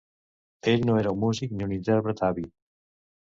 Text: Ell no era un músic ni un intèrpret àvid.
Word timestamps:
Ell 0.71 0.87
no 0.89 0.95
era 1.01 1.11
un 1.17 1.19
músic 1.25 1.53
ni 1.57 1.67
un 1.67 1.75
intèrpret 1.77 2.25
àvid. 2.31 2.51